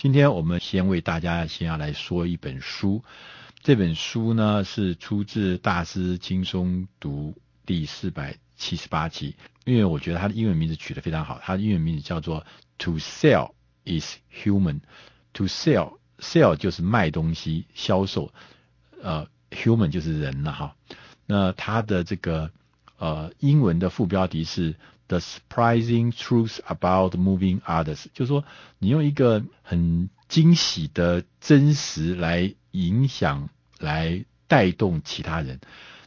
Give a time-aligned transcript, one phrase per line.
[0.00, 3.04] 今天我们先为大家先要来说一本书，
[3.62, 7.34] 这本书呢是出自《大师轻松读》
[7.66, 9.36] 第四百七十八集，
[9.66, 12.46] 因为我觉得它的英文名字取得非常好，它的英文名字叫做
[12.78, 13.50] “To sell
[13.84, 14.80] is human”。
[15.34, 18.32] To sell sell 就是卖东西、销售，
[19.02, 20.76] 呃，human 就是人了哈。
[21.26, 22.50] 那它的这个
[22.96, 24.76] 呃英文的副标题是。
[25.10, 28.44] The surprising truth about moving others，就是说
[28.78, 33.48] 你用一个很惊喜的真实来影响、
[33.80, 35.58] 来带动其他人。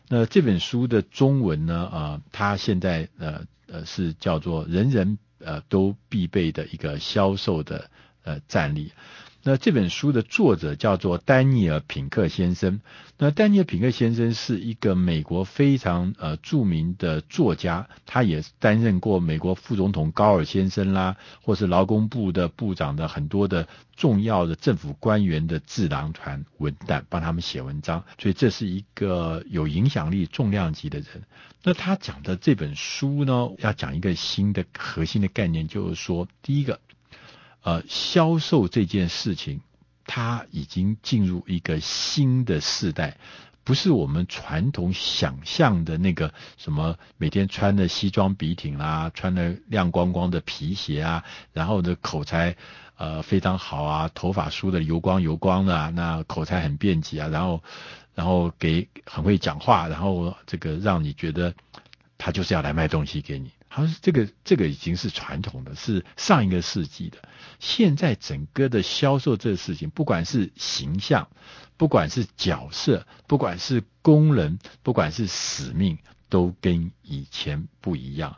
[0.08, 1.90] 那这本书的中文呢？
[1.92, 7.90] 呃，它现在呃呃是叫做人人呃都必备的一个销售的
[8.23, 8.94] 呃战力。
[9.46, 12.80] 那这本书的作者叫做丹尼尔·品克先生。
[13.18, 23.68] 那丹尼尔·品克先生是一个美国非常呃著名的作家，他也担任过美国副总统高尔先生啦，或是劳工部的部长的很多的
[23.98, 31.23] 重要的政府官员的智囊团文旦，帮他们写文章，所以这是一个有影响力、重量级的人。
[31.64, 36.80] 那他讲的这本书呢，要讲一个新的核心的概念，就是说，第一个。
[37.64, 39.61] 呃，销售这件事情，
[40.06, 43.17] 它已经进入一个新的世代，
[43.64, 52.58] 不是我们传统想象的那个什么每天穿的西装笔挺啦，穿的亮光光的皮鞋啊，然后的口才
[52.97, 57.64] 呃非常好啊，头发梳的油光油光的啊，那口才很辩捷啊，然后
[58.14, 61.53] 然后给很会讲话，然后这个让你觉得
[62.17, 63.50] 他就是要来卖东西给你。
[63.76, 67.18] 他说这个这个已经是传统的，是上一个世纪的。
[67.60, 71.28] 现在整个的销售这个事情，不管是形象，
[71.76, 75.98] 不管是角色，不管是功能，不管是使命，
[76.30, 78.38] 都跟以前不一样。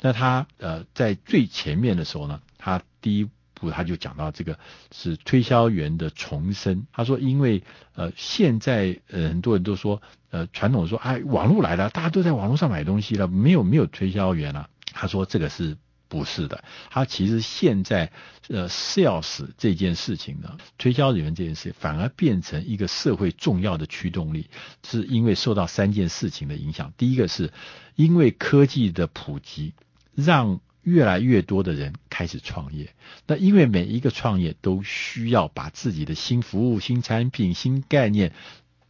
[0.00, 4.56] 那他呃在最前面的时候呢，他第一步他就讲到这个
[4.92, 6.86] 是推销员的重生。
[6.92, 7.64] 他说，因为
[7.94, 14.68] 呃现在呃很多人都说呃传统说哎网络来了，大家都在网络上买东西了，没有没有推销员了。
[14.98, 15.76] 他说：“这个是
[16.08, 16.64] 不是的？
[16.90, 18.10] 他其实现在
[18.48, 24.48] 呃，sales 这件事情呢，推销人员这件事反而变成一个社会重要的驱动力，
[24.82, 26.92] 是因为受到三件事情的影响。
[26.96, 27.52] 第一个是
[27.94, 29.74] 因为科技的普及，
[30.14, 32.94] 让越来越多的人开始创业。
[33.26, 38.32] 那因为每一个创业都需要把自己的新服务、新产品、新概念。”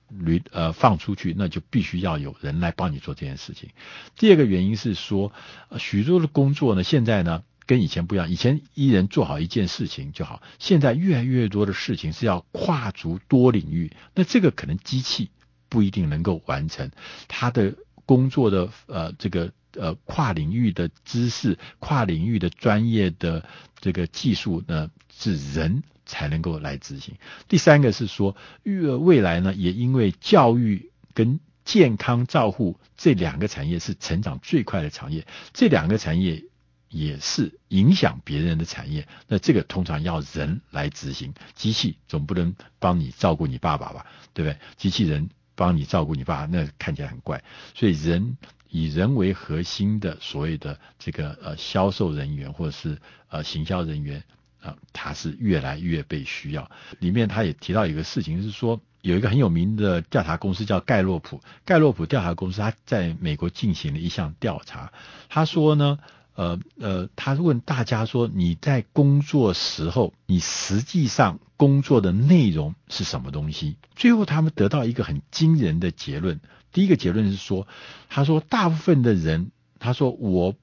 [0.08, 3.70] 驴呃放出去，那就必须要有人来帮你做这件事情。
[4.16, 5.32] 第二个原因是说，
[5.78, 8.30] 许多的工作呢，现在呢跟以前不一样。
[8.30, 13.90] 以前一人做好一件事情就好，现在越来越多的事情是要跨足多领域。
[14.14, 15.30] 那这个可能机器
[15.68, 16.90] 不一定能够完成，
[17.26, 17.74] 他的
[18.04, 23.44] 工作的呃这个呃跨领域的知识、跨领域的专业的
[23.80, 25.82] 这个技术呢，是人。
[26.06, 27.16] 才能够来执行。
[27.48, 36.44] 第三个是说，育儿未来呢，也因为教育跟健康照护这两个产业是成长最快的产业，这两个产业
[36.88, 39.08] 也是影响别人的产业。
[39.26, 44.06] 那这个通常要人来执行，机器总不能帮你照顾你爸爸吧？
[44.32, 44.56] 对不对？
[44.76, 47.42] 机器人帮你照顾你爸爸，那看起来很怪。
[47.74, 48.38] 所以人
[48.68, 52.96] 以人为核心的所谓的这个呃销售人员或者是
[53.28, 54.22] 呃行销人员。
[54.60, 56.70] 啊，它是越来越被需要。
[56.98, 61.40] 里面他也提到一个事情，是说有一个很有名的调查公司叫盖洛普。
[61.64, 64.92] 盖洛普调查公司，他在美国进行了一项调查。
[65.28, 65.98] 他说呢，
[66.34, 73.76] 呃呃，他问大家说，你在工作时候，你实际上工作的内容是什么东西？
[73.94, 76.40] 最后他们得到一个很惊人的结论。
[76.72, 77.68] 第一个结论是说，
[78.08, 80.56] 他说大部分的人，他说我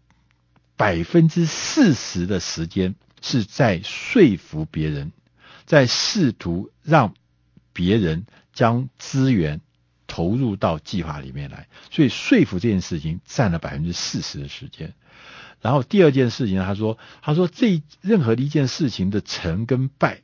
[0.75, 2.95] 百分之四十的时间。
[3.23, 5.13] 是在说服别人，
[5.65, 7.15] 在试图让
[7.71, 9.61] 别人将资源
[10.07, 14.93] 投入到计划里面来，所以说服这件事情占了百分之四十的时间。
[15.61, 20.21] 然后第二件事情，他说，他说这任何的一件事情的成跟败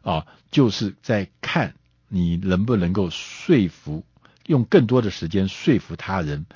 [0.00, 1.74] 啊，就是在看
[2.08, 4.06] 你能不能够说服，
[4.46, 6.46] 用更多的时间说服他人，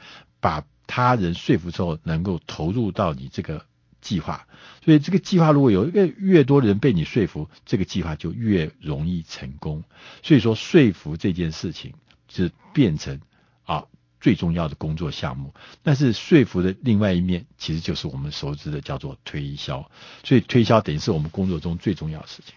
[0.41, 3.67] 把他人说服之后，能够投入到你这个。
[4.03, 4.47] 计划，
[4.85, 9.83] 所以这个计划如果有一个越多的人被你说服，这个计划就越容易成功。
[10.23, 11.95] 所以说，说服这件事情
[12.29, 13.21] 是变成
[13.65, 13.85] 啊
[14.21, 15.55] 最重要的工作项目。
[15.83, 19.91] 但是说服的另外一面，其实就是我们熟知的叫做推销。
[20.25, 22.55] 所以推销等于是我们工作中最重要的事情。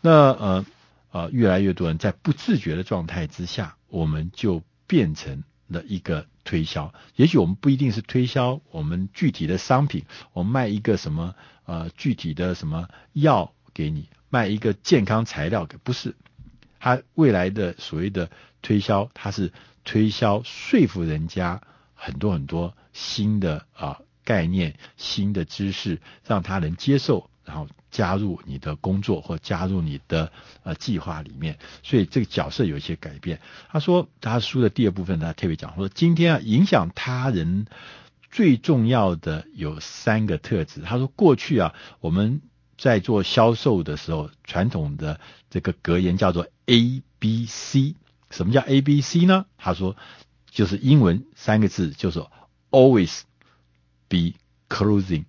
[0.00, 0.66] 那呃
[1.12, 6.26] 呃，越来越多人在不自觉的状态之下，我们就变成的一个。
[6.48, 11.34] 推销，也许我们不一定是推销我们具体的商品，我们卖一个什么
[11.64, 16.14] 呃具体的什么药给你，卖一个健康材料给，不是。
[16.78, 18.30] 他未来的所谓的
[18.62, 19.52] 推销，他是
[19.84, 21.60] 推销说服人家
[21.96, 30.30] 很多很多新的啊概念、新的知识，让他能接受，然后加入你的工作或加入你的
[30.62, 31.58] 呃计划里面。
[31.82, 33.40] 所以这个角色有一些改变。
[33.70, 37.66] 他说，他书的第二部分他特别讲说，今天啊影响他人
[38.30, 40.82] 最重要的有三个特质。
[40.82, 42.42] 他说，过去啊我们。
[42.78, 45.18] 在做销售的时候，传统的
[45.48, 47.94] 这个格言叫做 A B C。
[48.28, 49.46] 什么叫 A B C 呢？
[49.56, 49.96] 他说，
[50.50, 52.22] 就是英文三个字，就是
[52.70, 53.22] Always
[54.08, 54.34] be
[54.68, 55.24] closing。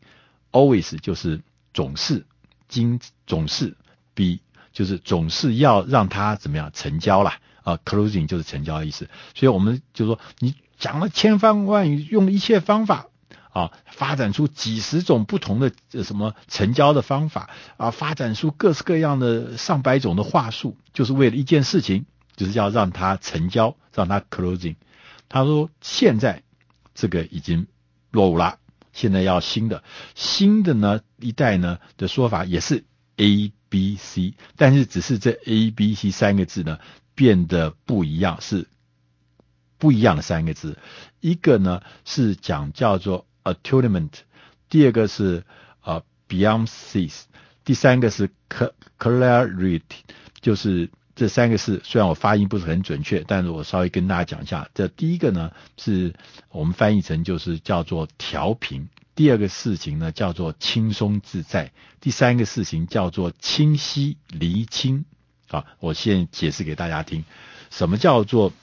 [0.51, 1.39] Always 就是
[1.77, 2.25] 总是，
[2.67, 3.77] 经总是
[4.15, 4.41] B
[4.73, 7.37] 就是总是要让他怎么样成交啦。
[7.61, 9.07] 啊，closing 就是成交的意思。
[9.35, 13.05] 所以我们就说，你讲了千番万语，用一切方法。
[13.53, 15.71] 啊，发展出几十种不同的
[16.03, 24.77] 什么成交的方法啊，发展出各式各样的上百种的话术，就是为了一件事情，就是要让他成交，让他 closing。
[25.29, 26.41] 他说现在
[26.95, 27.67] 这个已经
[28.09, 28.57] 落伍了，
[28.97, 29.83] 现在要新的，
[30.15, 32.83] 新的呢一代呢的说法也是
[33.15, 36.79] A B C，但是只是这 A B C 三个字呢
[37.15, 38.67] 变得不一样，是
[39.77, 40.77] 不一样的三个字，
[41.21, 43.25] 一个呢是讲叫做。
[43.47, 44.11] Attunement，
[44.67, 45.45] 第二个是
[45.81, 47.21] 呃 Beyond Seas，
[47.63, 48.29] 第三个是
[48.99, 49.83] Clarity，
[50.41, 54.69] 就是这三个字虽然我发音不是很准确，但是我稍微跟大家讲一下。
[54.73, 56.13] 这第一个呢是
[56.49, 65.03] 我们翻译成就是叫做调频，第二个事情呢叫做轻松自在，第三个事情叫做清晰厘清。
[65.49, 67.25] 啊，我先解释给大家听，
[67.69, 68.53] 什么叫做？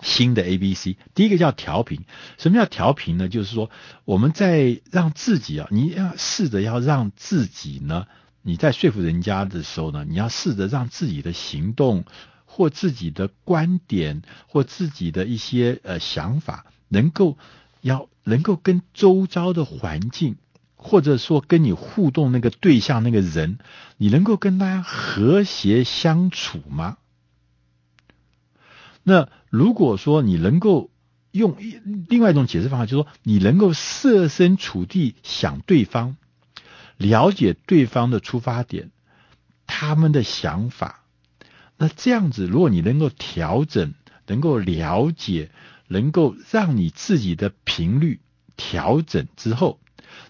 [0.00, 2.04] 新的 A B C，第一个叫调频。
[2.36, 3.28] 什么叫调频呢？
[3.28, 3.68] 就是说
[4.04, 8.06] 我们在让自己啊，你要试着要让自己呢，
[8.48, 12.06] 你在说服人家的时候呢，你要试着让自己的行动
[12.46, 17.36] 或自己的观点或自己的一些呃想法，能够
[17.82, 20.36] 要能够跟周遭的环境，
[20.76, 23.58] 或者说跟你互动那个对象那个人，
[23.98, 26.96] 你能够跟他和谐相处吗？
[29.02, 30.88] 那如果说你能够
[31.32, 31.54] 用
[32.08, 36.16] 另外一种解释方法，就是说你能够设身处地想对方，
[36.98, 38.90] 了解对方的出发点，
[39.66, 41.04] 他们的想法，
[41.76, 43.94] 那这样子，如果你能够调整，
[44.26, 45.50] 能够了解，
[45.86, 48.20] 能够让你自己的频率
[48.56, 49.80] 调整之后，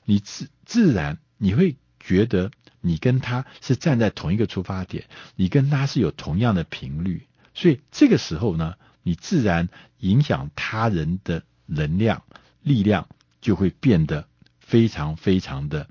[0.05, 2.50] 你自自然你会觉得
[2.81, 7.26] 你跟他是站在同一个出发点，你跟他是有同样的频率。
[7.55, 9.69] 所以这个时候呢，你自然
[9.99, 12.23] 影响他人的能量、
[12.62, 13.09] 力量
[13.41, 14.29] 就会变得
[14.61, 15.88] 非常非常的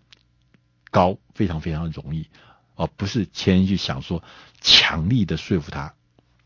[0.97, 2.25] 高，非常非常容易，
[2.73, 4.23] 而不是先去想说
[4.61, 5.93] 强力的说服他，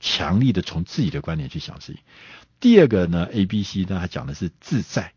[0.02, 2.02] 强力的从自己的观点去想事情。
[2.60, 5.14] 第二个呢，A、B、C 呢，他讲的是自在，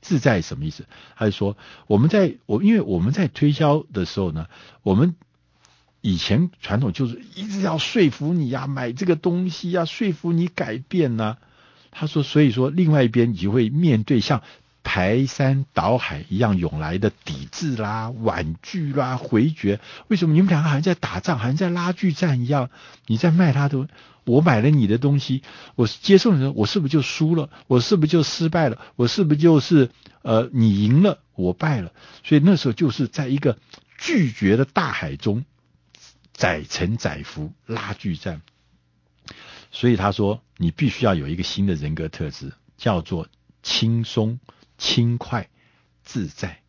[0.00, 0.86] 自在什么意思？
[1.14, 1.56] 他就说
[1.86, 4.48] 我们在我因为我们在推销的时候呢，
[4.82, 5.14] 我们。
[6.04, 11.36] 以前传统就是一直要说服你呀、买这个东西呀、说服你改变呢、
[11.92, 14.42] 他说，所以说另外一边你就会面对像
[14.82, 19.80] 排山倒海一样涌来的抵制啦、婉拒啦、回绝。
[20.08, 22.70] 为什么你们两个好像在打仗，好像在拉锯战一样？
[23.06, 23.88] 你在卖他的，
[24.24, 25.42] 我买了你的东西，
[25.74, 27.50] 我接受的，我是不是就输了？
[27.66, 28.78] 我是不是就失败了？
[28.96, 29.90] 我是不是就是
[30.22, 31.92] 呃，你赢了，我败了？
[32.24, 33.58] 所以那时候就是在一个
[33.98, 35.44] 拒绝的大海中。
[36.32, 38.40] 载沉载浮，拉锯战。
[39.70, 43.28] 所以他说，你必须要有一个新的人格特质，叫做
[43.62, 44.40] 轻松、
[44.82, 45.48] 轻快、
[46.02, 46.60] 自在。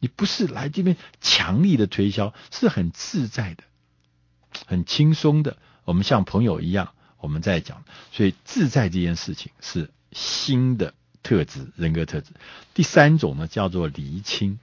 [0.00, 3.62] 你不是来这边强力的推销，是很自在的，
[4.66, 5.56] 很轻松的。
[5.84, 7.84] 我们像朋友一样，我们在讲。
[8.10, 12.32] 所以自在这件事情是新的特质，人格特质。
[12.74, 14.58] 第三种呢，叫做厘清。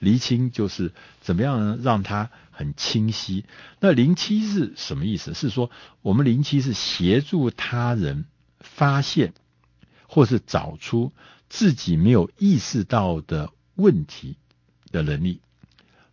[0.00, 1.80] 厘清就是怎么样？
[1.82, 3.44] 让它很清晰。
[3.78, 5.32] 那零七是什么意思？
[5.32, 5.70] 是说
[6.02, 8.24] 我们零七是协助他人
[8.58, 9.32] 发现
[10.08, 11.12] 或是找出
[11.48, 14.36] 自己没有意识到的问题
[14.90, 15.40] 的能力。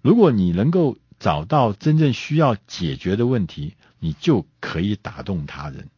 [0.01, 5.89] 如果你能够找到真正需要解决的问题，你就可以打动他人。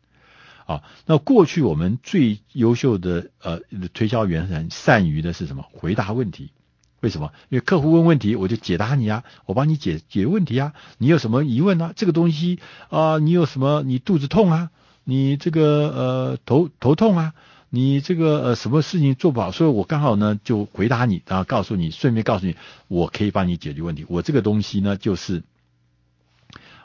[0.66, 3.62] 啊，那过去我们最优秀的呃
[3.94, 5.66] 推销员很善于的是什么？
[5.72, 6.52] 回答问题。
[7.00, 7.32] 为什么？
[7.50, 10.74] 因为客户问问题，我就解答你啊，我帮你解解决问题啊。
[10.98, 11.94] 你有什么疑问啊？
[11.96, 13.82] 这个东西啊、你有什么？
[13.84, 14.72] 你肚子痛啊？
[15.04, 17.34] 你这个呃头头痛啊？
[17.70, 19.52] 你这个呃什么事情做不好？
[19.52, 22.56] 所以我刚好呢就回答你，然后告诉你，顺便告诉你，
[22.88, 24.06] 我可以帮你解决问题。
[24.08, 25.44] 我这个东西呢就是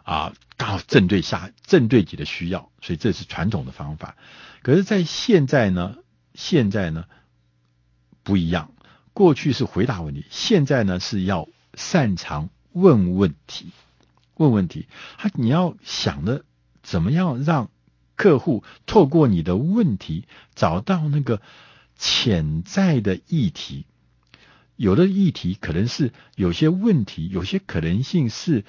[0.02, 4.16] 啊，刚好正对下正对你的需要，所以这是传统的方法。
[4.62, 5.96] 可是，在现在呢，
[6.34, 7.04] 现在呢
[8.22, 8.72] 不一样。
[9.12, 13.66] 过去是回答问题，现在呢是要擅长问问题。
[14.36, 14.86] 问问题，
[15.18, 16.44] 他你要想的
[16.82, 17.70] 怎么样让
[18.22, 21.42] 客户透过你的问题找到那个
[21.96, 23.84] 潜在的议题。
[24.76, 28.64] 有的议题可能是有些问题，有些可能性是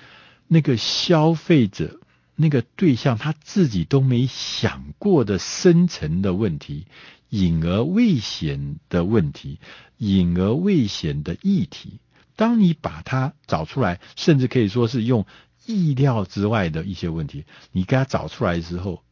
[0.48, 2.00] 那个消费者
[2.36, 6.88] 那个对象他自己都没想过的深层的问题，
[7.30, 9.60] 隐而未显的问题，
[10.00, 12.00] 隐而未显的议题。
[12.36, 15.28] 当你把它找出来，甚至可以说是用
[15.68, 19.04] 意料之外的一些问题，你给他找出来之后，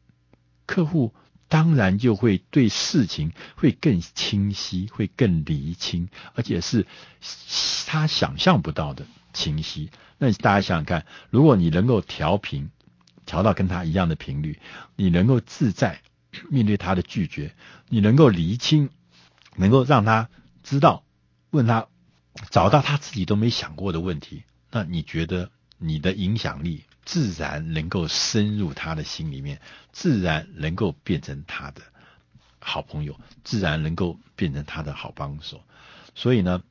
[0.72, 1.14] 客户。
[1.52, 6.88] 当然就会对事情会更清晰，会更厘清，而且是
[7.86, 9.90] 他想象不到的清晰。
[10.18, 12.70] 那大家想想看，如果你能够调频，
[13.26, 14.62] 调到跟他一样的频率，
[14.96, 16.02] 你能够自在
[16.50, 17.54] 面对他的拒绝，
[17.90, 18.90] 你能够厘清，
[19.58, 20.30] 能够让他
[20.64, 21.04] 知道，
[21.50, 21.88] 问他
[22.50, 26.86] 找到他自己都没想过的问题，那你觉得你的影响力？
[27.04, 29.60] 自然能够深入他的心里面，
[29.92, 31.82] 自然能够变成他的
[32.60, 35.62] 好朋友，自然能够变成他的好帮手。
[36.14, 36.62] 所以呢，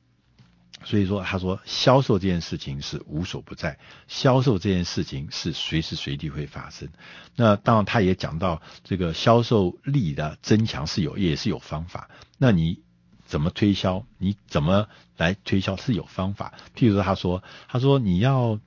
[0.85, 6.87] 所以说他说销售这件事情是无所不在，销售这件事情是随时随地会发生。
[7.35, 12.09] 那当然，他也讲到这个销售力的增强是有也是有方法。
[12.37, 12.79] 那你
[13.25, 14.05] 怎么推销？
[14.17, 16.53] 你怎么来推销是有方法。
[16.75, 18.59] 譬如，他说他说你要。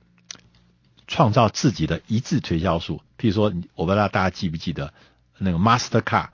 [1.07, 4.93] 创造自己的一致推销术，譬如说，我不知道大家记不记得
[5.37, 6.29] 那个 Mastercard，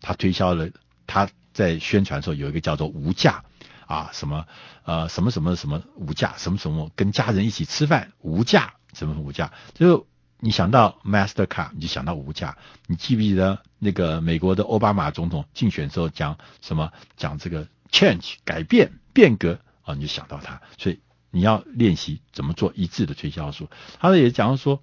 [0.00, 0.68] 他推销了
[1.06, 3.44] 他在宣传的时候有一个叫做无价
[3.86, 4.46] 啊，什么
[4.84, 10.06] 呃什么什么什么无价，什么什么跟家人一起吃饭无价，什么无价，就
[10.40, 12.58] 你想到 Mastercard，你就想到无价。
[12.86, 16.92] 你记不记得那个美国的奥巴马总统竞选时候讲什么？
[17.16, 21.00] 讲这个 change 改变变革啊，你就想到他，所以。
[21.36, 23.68] 你要练习怎么做一致的推销术。
[24.00, 24.82] 他也讲说，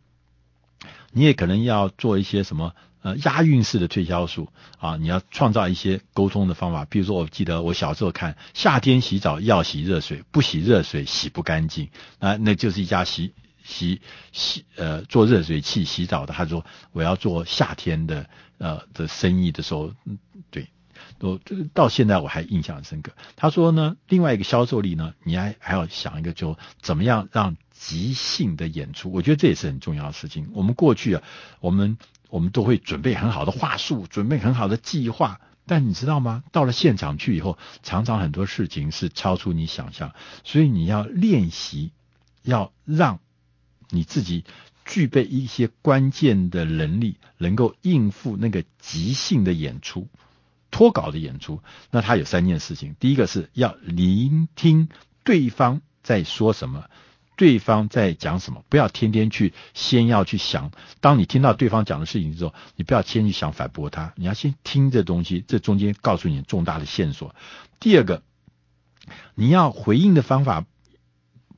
[1.12, 4.96] 你也可能要做一些什么呃押韵式的推销术啊。
[4.98, 6.86] 你要创造一些沟通的方法。
[6.86, 12.36] 比如说，我记得我小时候看夏天洗澡要洗热水，不洗热水洗不干净啊。
[12.36, 13.34] 那就是一家洗
[13.64, 14.00] 洗
[14.32, 16.34] 洗呃做热水器洗澡的。
[16.36, 18.30] 他说我要做夏天的
[18.60, 20.20] 呃的生意的时候，嗯
[20.52, 20.68] 对。
[21.24, 23.14] 都这到现在我还印象深刻。
[23.38, 29.10] 他说呢，另外一个销售力呢，你还还要想一个，就怎么样让即兴的演出。
[29.10, 30.50] 我觉得这也是很重要的事情。
[30.52, 31.24] 我们过去啊，
[31.62, 31.98] 我们
[32.30, 36.44] 我们都会准备很好的话术，准备很好的计划，但你知道吗？
[36.52, 40.14] 到了现场去以后，常常很多事情是超出你想象。
[40.44, 41.94] 所以你要练习，
[42.42, 43.22] 要让
[43.90, 44.44] 你自己
[44.84, 50.10] 具备一些关键的能力，能够应付那个即兴的演出。
[50.74, 51.62] 脱稿的演出，
[51.92, 52.96] 那他有三件事情。
[53.00, 54.90] 第一个是要聆听
[55.24, 56.86] 对方在说什么，
[57.38, 60.72] 对方在讲什么，不要天天去先要去想。
[61.00, 67.36] 当你听到对方讲的事情之后，你不要先去想反驳他，你要先听这东西，这中间告诉你重大的线索。
[67.80, 68.24] 第二个，
[69.36, 70.66] 你要回应的方法，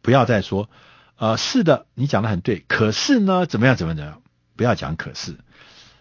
[0.02, 0.70] 不要再说，
[1.16, 4.22] 呃，是的，你讲的很对，可是呢，怎么样，怎么怎么样，
[4.58, 5.40] 不要讲可是，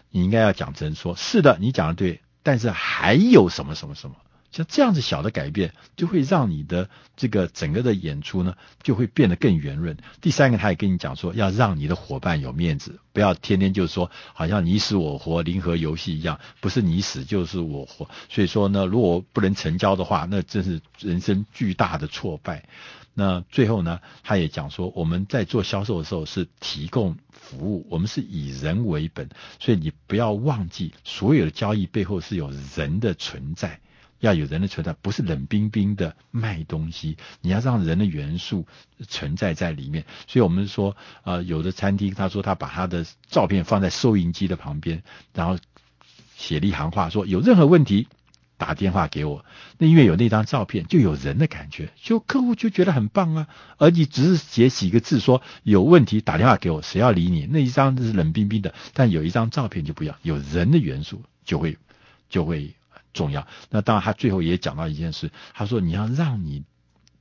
[0.09, 2.19] 你应该要讲真说，是的，你讲的对。
[2.45, 4.15] 但是还有什么什么什么，
[4.51, 6.87] 像这样子小的改变，就会让你的
[7.17, 9.97] 这个整个的演出呢，就会变得更圆润。
[10.21, 18.07] 第三个，他也跟你讲说，要让你的伙伴有面子，不要天天就是说，好像你死我活，零和游戏一样，不是你死就是我活。
[18.29, 22.63] 所以说呢，如果不能成交的话，那真是人生巨大的挫败。
[23.17, 33.79] 那最后呢，他也讲说，我们在做销售的时候是提供服务，我们是以人为本，所以你不要忘记，所有的交易背后是有人的存在，
[34.19, 38.67] 要有人的存在，不是冷冰冰的卖东西，你要让人的元素
[39.07, 40.03] 存在在里面。
[40.27, 45.01] 所以我们说，呃，有的餐厅他说他把他的照片放在收银机的旁边，
[45.33, 45.57] 然后
[46.35, 48.09] 写了一行话说，有任何问题。
[48.57, 49.43] 打电话给我，
[49.77, 53.47] 那因为有那张照片，就有人的感觉，就客户就觉得很棒啊。
[53.77, 57.45] 而你只是写几个字说有问题打电话给我，谁要理你？
[57.47, 61.77] 那一张是冷冰冰的，但有一张照片就不一样，有人的元素就会
[62.29, 62.73] 就会
[63.13, 63.45] 重要。
[63.69, 66.63] 那当然，他最后也讲到一件事，他说你要让你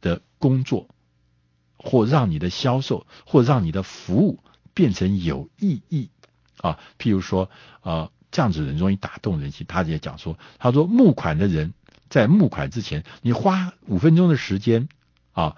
[0.01, 0.89] 的工作，
[1.77, 4.39] 或让你的销售，或让你的服务
[4.73, 6.11] 变成有意义
[6.59, 6.79] 啊。
[6.99, 7.51] 譬如说
[7.81, 8.11] 啊。
[8.35, 9.65] 这样子人容易打动人心。
[9.69, 11.73] 他也讲说，他说募款的人
[12.11, 14.89] 在募款之前，你花五分钟的时间
[15.31, 15.55] 啊，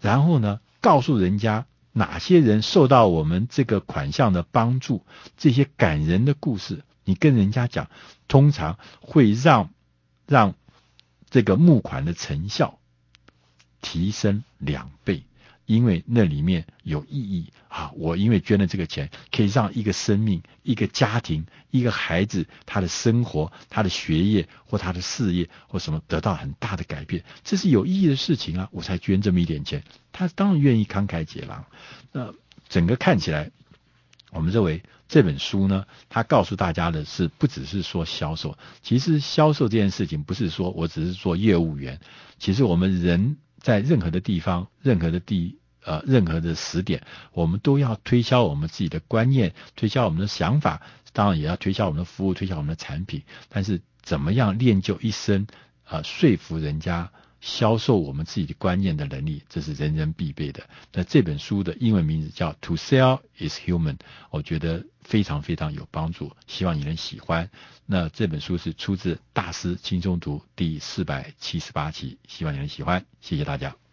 [0.00, 5.04] 然后呢，告诉人家哪些人受到我们这个款项的帮助，
[5.36, 7.90] 这些感人的故事，你跟人家讲，
[8.28, 9.70] 通常会让
[10.24, 10.54] 让
[11.30, 12.78] 这个募款的成效
[13.80, 15.24] 提升两倍。
[15.70, 17.92] 因为那里面有意义啊！
[17.94, 28.68] 我因为捐了这个钱，可以让一个生命、一个家庭、一个孩子，他的生活、他的学业或他的事业或什么得到很大的改变，这是有意义的事情啊！
[28.72, 31.64] 我才捐这么一点钱，他当然愿意慷慨解囊。
[32.10, 32.34] 那
[32.68, 33.52] 整个看起来，
[34.32, 42.00] 我们认为这本书呢，它告诉大家的是，不只是说销售，其实销售这件事情不是说我只是做业务员，
[42.40, 45.59] 其实我们人在任何的地方、任何的地。
[45.82, 50.82] 呃，任何的时点，我们都要推销我们自己的观念，推销我们的想法，
[51.12, 53.22] 当然也要推销我们的服务，推销我们的产品。
[53.48, 55.46] 但是，怎么样练就一身
[55.88, 57.10] 呃说服人家、
[57.40, 60.68] 销售我们自己的观念的能力，这是人人必备的。
[60.92, 63.96] 那这本书的英文名字叫《To Sell Is Human》，
[64.30, 67.50] 我觉得非常非常有帮助，希望你能喜欢。
[67.86, 73.04] 那这本书是出自《大师轻松读》第四百七十八期，希望你能喜欢。
[73.20, 73.89] 谢谢大家。